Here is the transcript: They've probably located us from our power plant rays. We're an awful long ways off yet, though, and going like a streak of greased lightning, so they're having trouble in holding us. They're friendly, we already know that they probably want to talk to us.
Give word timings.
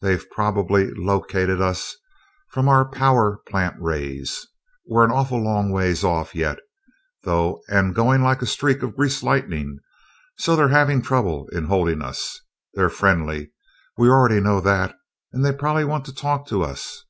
They've 0.00 0.28
probably 0.32 0.90
located 0.92 1.60
us 1.60 1.94
from 2.48 2.68
our 2.68 2.84
power 2.84 3.36
plant 3.46 3.76
rays. 3.80 4.44
We're 4.88 5.04
an 5.04 5.12
awful 5.12 5.40
long 5.40 5.70
ways 5.70 6.02
off 6.02 6.34
yet, 6.34 6.58
though, 7.22 7.62
and 7.68 7.94
going 7.94 8.22
like 8.22 8.42
a 8.42 8.46
streak 8.46 8.82
of 8.82 8.96
greased 8.96 9.22
lightning, 9.22 9.78
so 10.36 10.56
they're 10.56 10.66
having 10.70 11.00
trouble 11.00 11.48
in 11.52 11.66
holding 11.66 12.02
us. 12.02 12.40
They're 12.74 12.90
friendly, 12.90 13.52
we 13.96 14.08
already 14.08 14.40
know 14.40 14.60
that 14.60 14.96
they 15.32 15.52
probably 15.52 15.84
want 15.84 16.06
to 16.06 16.12
talk 16.12 16.44
to 16.48 16.64
us. 16.64 17.04